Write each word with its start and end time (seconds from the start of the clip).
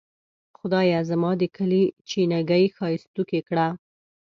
خدایه 0.57 0.99
زما 1.09 1.31
د 1.41 1.43
کلي 1.55 1.83
چینه 2.09 2.39
ګۍ 2.49 2.65
ښائستوکې 2.75 3.39
کړه. 3.47 3.67